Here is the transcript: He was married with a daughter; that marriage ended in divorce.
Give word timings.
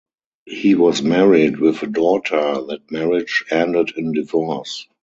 He 0.47 0.73
was 0.73 1.03
married 1.03 1.57
with 1.59 1.83
a 1.83 1.85
daughter; 1.85 2.63
that 2.69 2.89
marriage 2.89 3.45
ended 3.51 3.91
in 3.95 4.13
divorce. 4.13 4.87